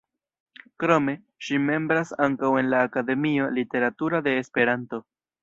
Krome, 0.83 1.13
ŝi 1.47 1.59
membras 1.65 2.13
ankaŭ 2.29 2.49
en 2.63 2.73
la 2.73 2.81
Akademio 2.87 3.51
Literatura 3.59 4.25
de 4.31 4.35
Esperanto. 4.41 5.03